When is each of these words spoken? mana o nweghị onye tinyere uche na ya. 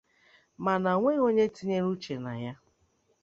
mana 0.65 0.89
o 0.95 0.97
nweghị 0.99 1.21
onye 1.27 1.45
tinyere 1.55 1.85
uche 1.93 2.15
na 2.23 2.33
ya. 2.43 2.53